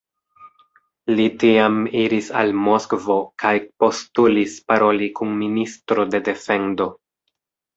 [1.19, 3.53] Li tiam iris al Moskvo kaj
[3.85, 6.91] postulis paroli kun ministro de defendo.